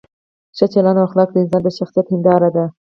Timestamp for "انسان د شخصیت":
1.43-2.07